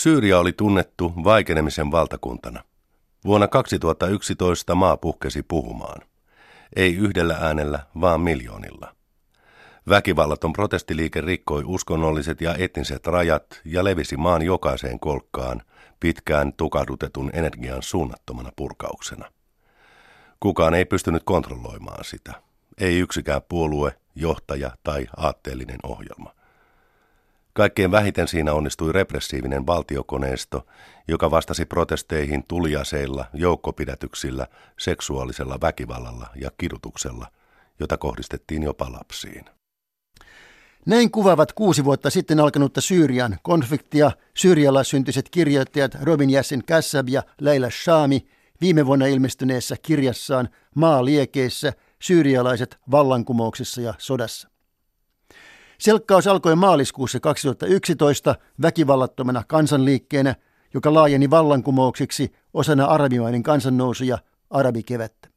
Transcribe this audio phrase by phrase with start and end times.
[0.00, 2.64] Syyria oli tunnettu vaikenemisen valtakuntana.
[3.24, 6.02] Vuonna 2011 maa puhkesi puhumaan.
[6.76, 8.94] Ei yhdellä äänellä, vaan miljoonilla.
[9.88, 15.62] Väkivallaton protestiliike rikkoi uskonnolliset ja etniset rajat ja levisi maan jokaiseen kolkkaan
[16.00, 19.32] pitkään tukahdutetun energian suunnattomana purkauksena.
[20.40, 22.32] Kukaan ei pystynyt kontrolloimaan sitä.
[22.78, 26.39] Ei yksikään puolue, johtaja tai aatteellinen ohjelma.
[27.52, 30.66] Kaikkein vähiten siinä onnistui repressiivinen valtiokoneisto,
[31.08, 34.46] joka vastasi protesteihin tuliaseilla, joukkopidätyksillä,
[34.78, 37.26] seksuaalisella väkivallalla ja kidutuksella,
[37.80, 39.44] jota kohdistettiin jopa lapsiin.
[40.86, 47.22] Näin kuvaavat kuusi vuotta sitten alkanutta Syyrian konfliktia Syyrialla syntyiset kirjoittajat Robin Yassin Kassab ja
[47.40, 48.26] Leila Shami
[48.60, 51.72] viime vuonna ilmestyneessä kirjassaan Maa liekeissä
[52.02, 54.49] syyrialaiset vallankumouksessa ja sodassa.
[55.80, 60.34] Selkkaus alkoi maaliskuussa 2011 väkivallattomana kansanliikkeenä,
[60.74, 64.18] joka laajeni vallankumouksiksi osana arabimainen kansannousu ja
[64.50, 65.28] arabikevättä.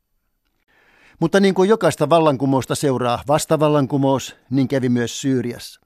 [1.19, 5.81] Mutta niin kuin jokaista vallankumousta seuraa vastavallankumous, niin kävi myös Syyriassa.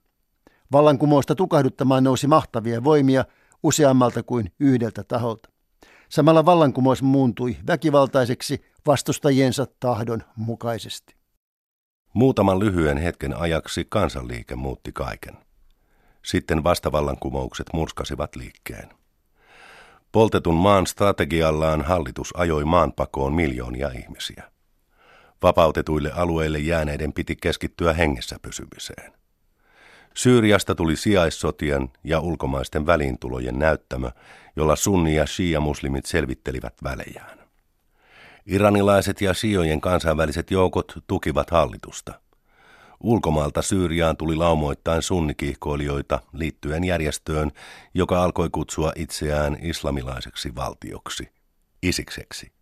[0.72, 3.24] Vallankumousta tukahduttamaan nousi mahtavia voimia
[3.62, 5.48] useammalta kuin yhdeltä taholta.
[6.08, 11.17] Samalla vallankumous muuntui väkivaltaiseksi vastustajiensa tahdon mukaisesti.
[12.12, 15.36] Muutaman lyhyen hetken ajaksi kansanliike muutti kaiken.
[16.24, 18.88] Sitten vastavallankumoukset murskasivat liikkeen.
[20.12, 24.50] Poltetun maan strategiallaan hallitus ajoi maanpakoon miljoonia ihmisiä.
[25.42, 29.12] Vapautetuille alueille jääneiden piti keskittyä hengessä pysymiseen.
[30.14, 34.10] Syyriasta tuli sijaissotien ja ulkomaisten väliintulojen näyttämö,
[34.56, 37.47] jolla sunni- ja shia-muslimit selvittelivät välejään.
[38.48, 42.20] Iranilaiset ja siojen kansainväliset joukot tukivat hallitusta.
[43.00, 47.50] Ulkomaalta Syyriaan tuli laumoittain sunnikihkoilijoita liittyen järjestöön,
[47.94, 51.28] joka alkoi kutsua itseään islamilaiseksi valtioksi,
[51.82, 52.52] isikseksi.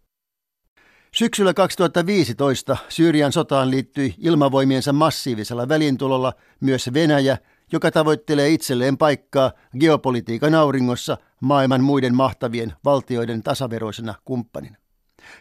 [1.14, 7.38] Syksyllä 2015 Syyrian sotaan liittyi ilmavoimiensa massiivisella välintulolla myös Venäjä,
[7.72, 14.76] joka tavoittelee itselleen paikkaa geopolitiikan auringossa maailman muiden mahtavien valtioiden tasaveroisena kumppanina.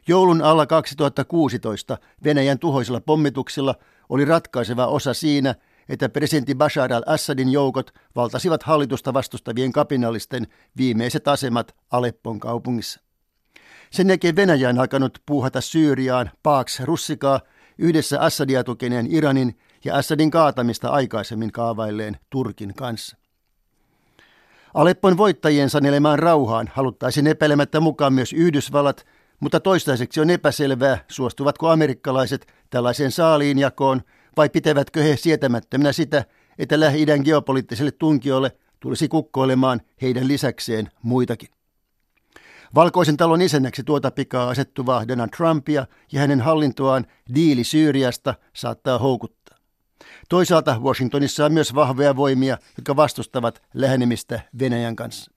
[0.07, 3.75] Joulun alla 2016 Venäjän tuhoisilla pommituksilla
[4.09, 5.55] oli ratkaiseva osa siinä,
[5.89, 10.47] että presidentti Bashar al-Assadin joukot valtasivat hallitusta vastustavien kapinallisten
[10.77, 12.99] viimeiset asemat Aleppon kaupungissa.
[13.91, 17.39] Sen jälkeen Venäjä on alkanut puuhata Syyriaan paaks russikaa
[17.77, 23.17] yhdessä Assadia tukeneen Iranin ja Assadin kaatamista aikaisemmin kaavailleen Turkin kanssa.
[24.73, 29.05] Aleppon voittajien sanelemaan rauhaan haluttaisiin epäilemättä mukaan myös Yhdysvallat,
[29.39, 34.01] mutta toistaiseksi on epäselvää, suostuvatko amerikkalaiset tällaiseen saaliinjakoon
[34.37, 36.25] vai pitävätkö he sietämättömänä sitä,
[36.57, 41.49] että Lähi-idän geopoliittiselle tunkiolle tulisi kukkoilemaan heidän lisäkseen muitakin.
[42.75, 49.57] Valkoisen talon isännäksi tuota pikaa asettuvaa Donald Trumpia ja hänen hallintoaan diili Syyriasta saattaa houkuttaa.
[50.29, 55.34] Toisaalta Washingtonissa on myös vahvoja voimia, jotka vastustavat lähenemistä Venäjän kanssa.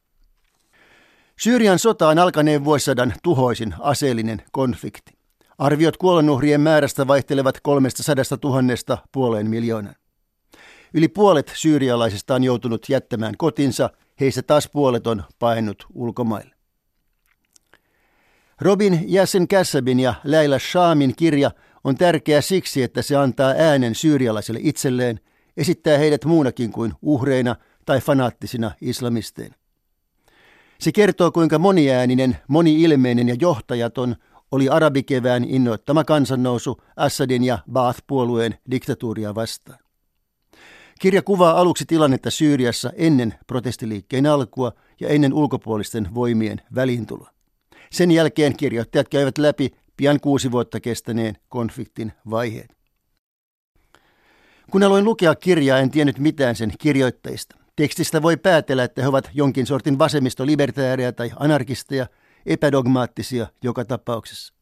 [1.41, 5.12] Syyrian sota on alkaneen vuosisadan tuhoisin aseellinen konflikti.
[5.59, 9.94] Arviot kuolonuhrien määrästä vaihtelevat 300 000 puoleen miljoonan.
[10.94, 13.91] Yli puolet syyrialaisista on joutunut jättämään kotinsa,
[14.21, 16.54] heistä taas puolet on painut ulkomaille.
[18.60, 21.50] Robin Jäsen Kassabin ja Leila Shamin kirja
[21.84, 25.21] on tärkeä siksi, että se antaa äänen syyrialaisille itselleen,
[25.56, 27.56] esittää heidät muunakin kuin uhreina
[27.87, 29.57] tai fanaattisina islamisteina.
[30.81, 34.16] Se kertoo, kuinka moniääninen, moniilmeinen ja johtajaton
[34.53, 39.78] oli arabikevään innoittama kansannousu Assadin ja Baath-puolueen diktatuuria vastaan.
[41.00, 47.31] Kirja kuvaa aluksi tilannetta Syyriassa ennen protestiliikkeen alkua ja ennen ulkopuolisten voimien väliintuloa.
[47.93, 52.77] Sen jälkeen kirjoittajat käyvät läpi pian kuusi vuotta kestäneen konfliktin vaiheet.
[54.71, 57.57] Kun aloin lukea kirjaa, en tiennyt mitään sen kirjoittajista.
[57.78, 62.07] Tekstistä voi päätellä, että he ovat jonkin sortin vasemmistolibertääriä tai anarkisteja,
[62.47, 64.54] epädogmaattisia joka tapauksessa.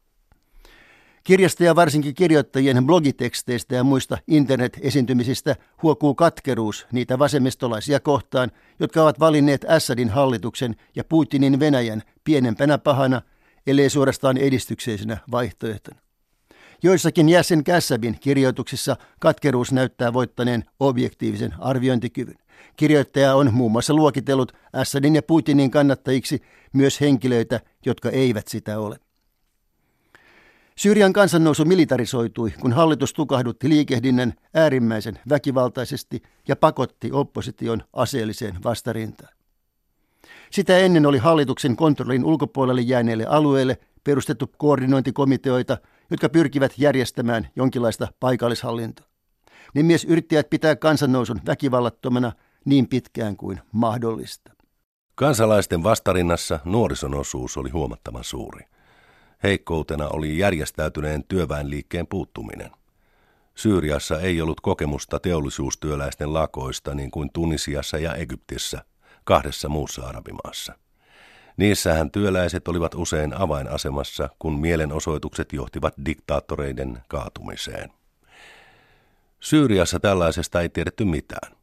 [1.23, 9.19] Kirjasta ja varsinkin kirjoittajien blogiteksteistä ja muista internet-esiintymisistä huokuu katkeruus niitä vasemmistolaisia kohtaan, jotka ovat
[9.19, 13.21] valinneet Assadin hallituksen ja Putinin Venäjän pienempänä pahana,
[13.67, 16.06] ellei suorastaan edistykseisenä vaihtoehtona.
[16.83, 22.37] Joissakin jäsen Kässäbin kirjoituksissa katkeruus näyttää voittaneen objektiivisen arviointikyvyn.
[22.75, 26.41] Kirjoittaja on muun muassa luokitellut Assadin ja Putinin kannattajiksi
[26.73, 28.99] myös henkilöitä, jotka eivät sitä ole.
[30.75, 39.33] Syyrian kansannousu militarisoitui, kun hallitus tukahdutti liikehdinnän äärimmäisen väkivaltaisesti ja pakotti opposition aseelliseen vastarintaan.
[40.51, 45.77] Sitä ennen oli hallituksen kontrollin ulkopuolelle jääneille alueille perustettu koordinointikomiteoita,
[46.11, 49.07] jotka pyrkivät järjestämään jonkinlaista paikallishallintoa.
[49.75, 52.31] Ne mies yrittäjät pitää kansannousun väkivallattomana
[52.65, 54.53] niin pitkään kuin mahdollista.
[55.15, 58.65] Kansalaisten vastarinnassa nuorison osuus oli huomattavan suuri.
[59.43, 62.71] Heikkoutena oli järjestäytyneen työväenliikkeen puuttuminen.
[63.55, 68.83] Syyriassa ei ollut kokemusta teollisuustyöläisten lakoista niin kuin Tunisiassa ja Egyptissä,
[69.23, 70.73] kahdessa muussa arabimaassa.
[71.57, 77.91] Niissähän työläiset olivat usein avainasemassa, kun mielenosoitukset johtivat diktaattoreiden kaatumiseen.
[79.39, 81.57] Syyriassa tällaisesta ei tiedetty mitään.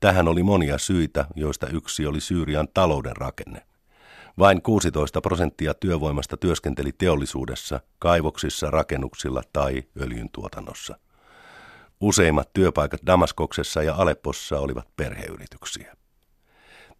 [0.00, 3.62] Tähän oli monia syitä, joista yksi oli Syyrian talouden rakenne.
[4.38, 10.98] Vain 16 prosenttia työvoimasta työskenteli teollisuudessa, kaivoksissa, rakennuksilla tai öljyntuotannossa.
[12.00, 15.96] Useimmat työpaikat Damaskoksessa ja Aleppossa olivat perheyrityksiä.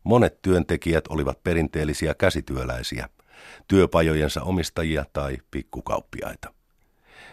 [0.07, 3.09] Monet työntekijät olivat perinteellisiä käsityöläisiä,
[3.69, 6.53] työpajojensa omistajia tai pikkukauppiaita.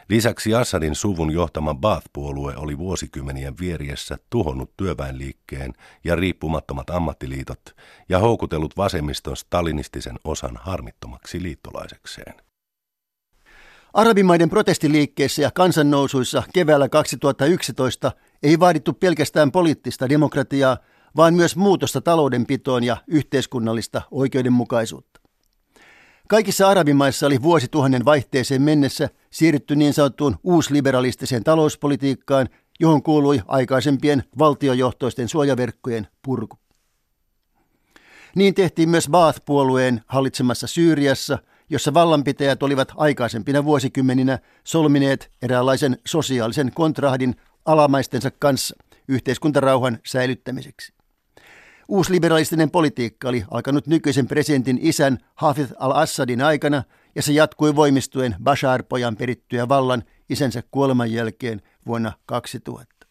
[0.10, 5.74] Lisäksi Assadin suvun johtama Baath-puolue oli vuosikymmenien vieriessä tuhonnut työväenliikkeen
[6.04, 7.62] ja riippumattomat ammattiliitot
[8.10, 12.34] ja houkutellut vasemmiston stalinistisen osan harmittomaksi liittolaisekseen.
[13.94, 18.12] Arabimaiden protestiliikkeissä ja kansannousuissa keväällä 2011
[18.44, 20.78] ei vaadittu pelkästään poliittista demokratiaa,
[21.16, 25.20] vaan myös muutosta taloudenpitoon ja yhteiskunnallista oikeudenmukaisuutta.
[26.28, 32.50] Kaikissa arabimaissa oli vuosituhannen vaihteeseen mennessä siirrytty niin sanottuun uusliberalistiseen talouspolitiikkaan,
[32.80, 36.58] johon kuului aikaisempien valtiojohtoisten suojaverkkojen purku.
[38.36, 41.38] Niin tehtiin myös Baath-puolueen hallitsemassa Syyriassa,
[41.70, 47.36] jossa vallanpitäjät olivat aikaisempina vuosikymmeninä solmineet eräänlaisen sosiaalisen kontrahdin
[47.66, 48.76] alamaistensa kanssa
[49.08, 50.94] yhteiskuntarauhan säilyttämiseksi.
[51.94, 56.84] Uusliberalistinen politiikka oli alkanut nykyisen presidentin isän Hafid al-Assadin aikana
[57.16, 63.08] ja se jatkui voimistuen Bashar-pojan perittyä vallan isänsä kuoleman jälkeen vuonna 2000.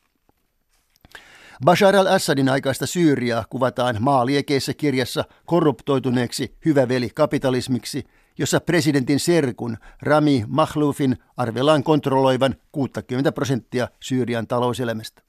[1.64, 8.04] Bashar al-Assadin aikaista Syyriaa kuvataan maaliekeissä kirjassa korruptoituneeksi hyväveli kapitalismiksi,
[8.38, 15.22] jossa presidentin serkun Rami Mahloufin arvellaan kontrolloivan 60 prosenttia Syyrian talouselämästä.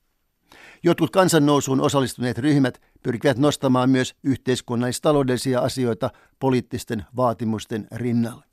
[0.84, 6.10] Jotkut kansannousuun osallistuneet ryhmät pyrkivät nostamaan myös yhteiskunnallis-taloudellisia asioita
[6.40, 8.46] poliittisten vaatimusten rinnalle.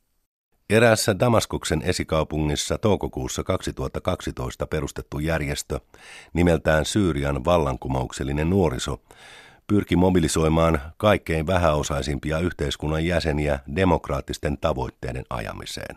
[0.70, 5.80] Eräässä Damaskuksen esikaupungissa toukokuussa 2012 perustettu järjestö
[6.32, 9.02] nimeltään Syyrian vallankumouksellinen nuoriso
[9.66, 15.96] pyrki mobilisoimaan kaikkein vähäosaisimpia yhteiskunnan jäseniä demokraattisten tavoitteiden ajamiseen.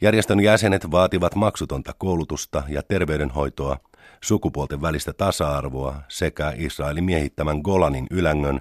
[0.00, 3.76] Järjestön jäsenet vaativat maksutonta koulutusta ja terveydenhoitoa–
[4.20, 8.60] sukupuolten välistä tasa-arvoa sekä Israelin miehittämän Golanin ylängön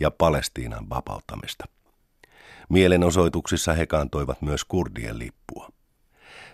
[0.00, 1.64] ja Palestiinan vapauttamista.
[2.68, 5.68] Mielenosoituksissa he kantoivat myös kurdien lippua.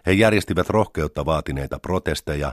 [0.06, 2.52] He järjestivät rohkeutta vaatineita protesteja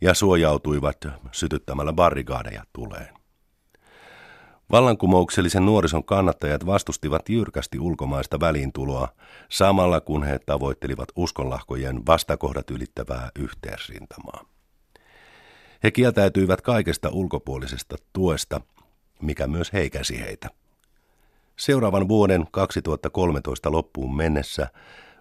[0.00, 0.96] ja suojautuivat
[1.32, 3.16] sytyttämällä barrikaadeja tuleen.
[4.72, 9.08] Vallankumouksellisen nuorison kannattajat vastustivat jyrkästi ulkomaista väliintuloa
[9.48, 14.55] samalla kun he tavoittelivat uskonlahkojen vastakohdat ylittävää yhteisrintamaa.
[15.82, 18.60] He kieltäytyivät kaikesta ulkopuolisesta tuesta,
[19.22, 20.48] mikä myös heikäsi heitä.
[21.56, 24.68] Seuraavan vuoden 2013 loppuun mennessä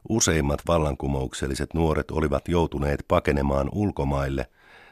[0.09, 4.49] useimmat vallankumoukselliset nuoret olivat joutuneet pakenemaan ulkomaille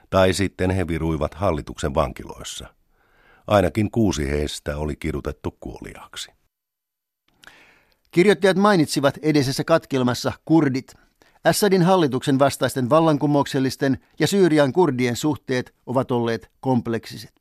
[0.10, 2.68] tai sitten he viruivat hallituksen vankiloissa.
[3.48, 6.32] Ainakin kuusi heistä oli kidutettu kuoliaaksi.
[8.12, 10.94] Kirjoittajat mainitsivat edellisessä katkelmassa kurdit,
[11.44, 17.34] Assadin hallituksen vastaisten vallankumouksellisten ja Syyrian kurdien suhteet ovat olleet kompleksiset.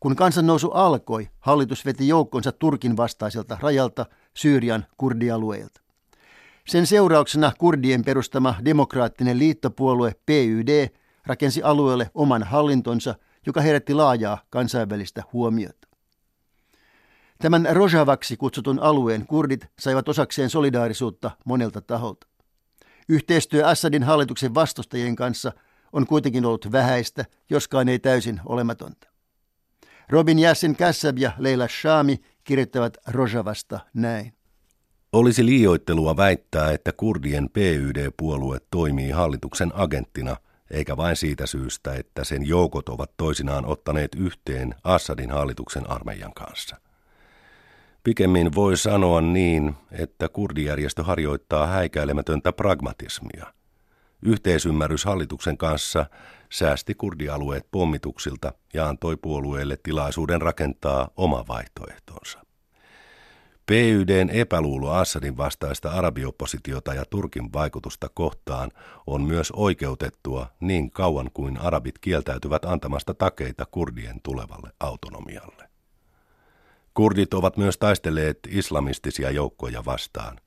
[0.00, 5.80] Kun kansannousu alkoi, hallitus veti joukkonsa Turkin vastaiselta rajalta Syyrian kurdialueilta.
[6.68, 10.88] Sen seurauksena kurdien perustama demokraattinen liittopuolue PYD
[11.26, 13.14] rakensi alueelle oman hallintonsa,
[13.46, 15.88] joka herätti laajaa kansainvälistä huomiota.
[17.38, 22.31] Tämän Rojavaksi kutsutun alueen kurdit saivat osakseen solidaarisuutta monelta taholta.
[23.08, 25.52] Yhteistyö Assadin hallituksen vastustajien kanssa
[25.92, 29.08] on kuitenkin ollut vähäistä, joskaan ei täysin olematonta.
[30.08, 34.32] Robin Yassin Kassab ja Leila Shami kirjoittavat Rojavasta näin.
[35.12, 40.36] Olisi liioittelua väittää, että kurdien PYD-puolue toimii hallituksen agenttina,
[40.70, 46.76] eikä vain siitä syystä, että sen joukot ovat toisinaan ottaneet yhteen Assadin hallituksen armeijan kanssa–
[48.04, 53.46] Pikemmin voi sanoa niin, että kurdijärjestö harjoittaa häikäilemätöntä pragmatismia.
[54.22, 56.06] Yhteisymmärrys hallituksen kanssa
[56.50, 62.38] säästi kurdialueet pommituksilta ja antoi puolueelle tilaisuuden rakentaa oma vaihtoehtonsa.
[63.66, 68.70] PYDn epäluulo Assadin vastaista arabiopositiota ja Turkin vaikutusta kohtaan
[69.06, 75.71] on myös oikeutettua niin kauan kuin arabit kieltäytyvät antamasta takeita kurdien tulevalle autonomialle.
[76.94, 80.40] Kurdit ovat myös taistelleet islamistisia joukkoja vastaan.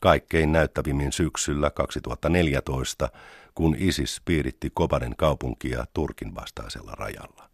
[0.00, 3.08] Kaikkein näyttävimmin syksyllä 2014,
[3.54, 7.50] kun ISIS piiritti Kobanen kaupunkia Turkin vastaisella rajalla.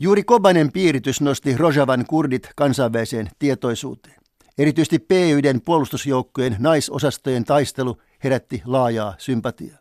[0.00, 4.20] Juuri Kobanen piiritys nosti Rojavan kurdit kansainväliseen tietoisuuteen.
[4.58, 9.78] Erityisesti PYDn puolustusjoukkojen naisosastojen taistelu herätti laajaa sympatiaa.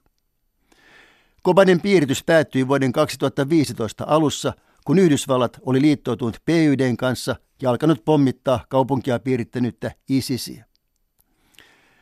[1.41, 4.53] Kobanen piiritys päättyi vuoden 2015 alussa,
[4.85, 10.65] kun Yhdysvallat oli liittoutunut PYDn kanssa ja alkanut pommittaa kaupunkia piirittänyttä ISISiä.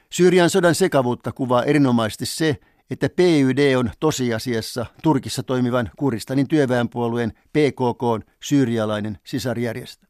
[0.10, 2.58] Syyrian sodan sekavuutta kuvaa erinomaisesti se,
[2.90, 10.08] että PYD on tosiasiassa Turkissa toimivan Kuristanin työväenpuolueen PKK syyrialainen sisarjärjestö.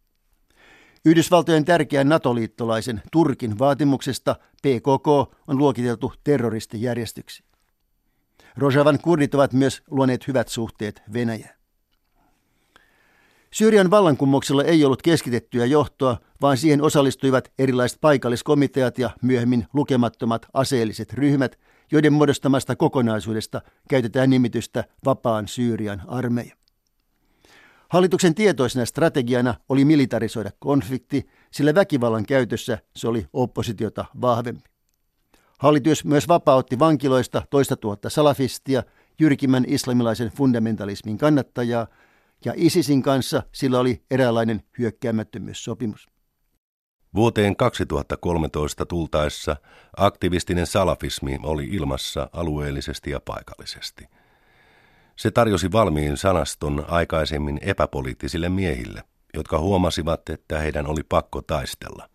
[1.06, 5.08] Yhdysvaltojen tärkeän NATO-liittolaisen Turkin vaatimuksesta PKK
[5.48, 7.44] on luokiteltu terroristijärjestyksi.
[8.58, 11.61] Rojavan kurdit ovat myös luoneet hyvät suhteet Venäjään.
[13.54, 21.14] Syyrian vallankumouksella ei ollut keskitettyä johtoa, vaan siihen osallistuivat erilaiset paikalliskomiteat ja myöhemmin lukemattomat aseelliset
[21.14, 21.58] ryhmät–
[21.92, 26.56] joiden muodostamasta kokonaisuudesta käytetään nimitystä Vapaan Syyrian armeija.
[27.90, 34.70] Hallituksen tietoisena strategiana oli militarisoida konflikti, sillä väkivallan käytössä se oli oppositiota vahvempi.
[35.60, 38.84] Hallitus myös vapautti vankiloista toista tuhatta salafistia,
[39.20, 41.88] jyrkimmän islamilaisen fundamentalismin kannattajaa,
[42.46, 46.08] ja ISISin kanssa sillä oli eräänlainen hyökkäämättömyyssopimus.
[47.16, 49.56] Vuoteen 2013 tultaessa
[49.98, 54.06] aktivistinen salafismi oli ilmassa alueellisesti ja paikallisesti.
[55.16, 62.10] Se tarjosi valmiin sanaston aikaisemmin epäpoliittisille miehille, jotka huomasivat, että heidän oli pakko taistella.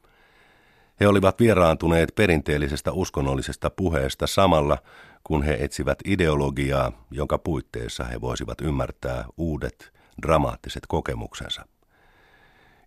[1.00, 4.78] He olivat vieraantuneet perinteellisestä uskonnollisesta puheesta samalla,
[5.24, 11.66] kun he etsivät ideologiaa, jonka puitteissa he voisivat ymmärtää uudet, dramaattiset kokemuksensa.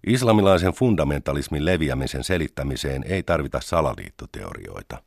[0.07, 5.03] Islamilaisen fundamentalismin leviämisen selittämiseen ei tarvita salaliittoteorioita,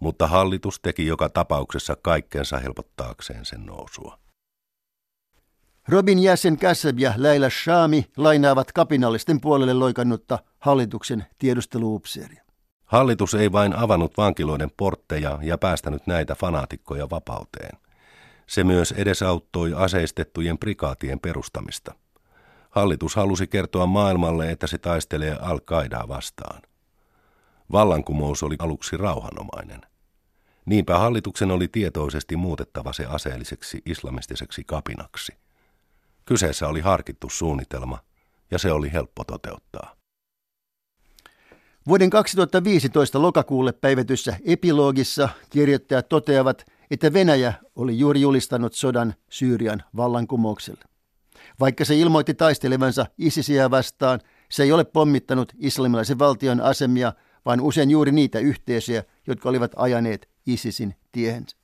[0.00, 4.18] mutta hallitus teki joka tapauksessa kaikkensa helpottaakseen sen nousua.
[5.88, 12.44] Robin jäsen Kassab ja Leila Shami lainaavat kapinallisten puolelle loikannutta hallituksen tiedusteluupseeria.
[12.84, 17.78] Hallitus ei vain avannut vankiloiden portteja ja päästänyt näitä fanaatikkoja vapauteen.
[18.50, 21.94] Se myös edesauttoi aseistettujen prikaatien perustamista–
[22.70, 26.62] Hallitus halusi kertoa maailmalle, että se taistelee Al-Qaidaa vastaan.
[27.72, 29.80] Vallankumous oli aluksi rauhanomainen.
[30.66, 35.32] Niinpä hallituksen oli tietoisesti muutettava se aseelliseksi islamistiseksi kapinaksi.
[36.24, 37.98] Kyseessä oli harkittu suunnitelma,
[38.50, 39.96] ja se oli helppo toteuttaa.
[41.86, 50.84] Vuoden 2015 lokakuulle päivätyssä epilogissa kirjoittajat toteavat, että Venäjä oli juuri julistanut sodan Syyrian vallankumoukselle.
[51.60, 57.12] Vaikka se ilmoitti taistelevansa ISISiä vastaan, se ei ole pommittanut islamilaisen valtion asemia,
[57.44, 61.56] vaan usein juuri niitä yhteisöjä, jotka olivat ajaneet ISISin tiehensä.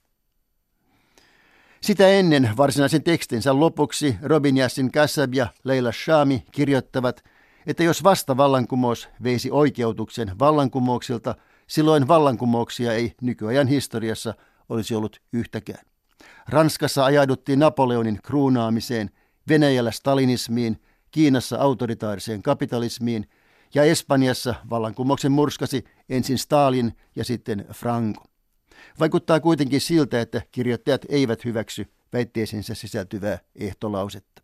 [1.80, 7.24] Sitä ennen varsinaisen tekstinsä lopuksi Robin Yassin Kassab ja Leila Shami kirjoittavat,
[7.66, 11.34] että jos vasta vallankumous veisi oikeutuksen vallankumouksilta,
[11.66, 14.34] silloin vallankumouksia ei nykyajan historiassa
[14.68, 15.86] olisi ollut yhtäkään.
[16.48, 19.10] Ranskassa ajauduttiin Napoleonin kruunaamiseen–
[19.48, 20.80] Venäjällä stalinismiin,
[21.10, 23.28] Kiinassa autoritaariseen kapitalismiin
[23.74, 28.24] ja Espanjassa vallankumouksen murskasi ensin Stalin ja sitten Franco.
[29.00, 34.42] Vaikuttaa kuitenkin siltä, että kirjoittajat eivät hyväksy väitteisiinsä sisältyvää ehtolausetta.